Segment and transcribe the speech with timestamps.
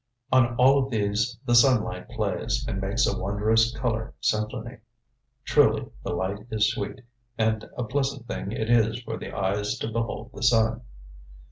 [0.31, 4.79] On all of these the sunlight plays and makes a wondrous color symphony.
[5.45, 7.01] "Truly the light is sweet
[7.37, 10.81] and a pleasant thing it is for the eyes to behold the sun."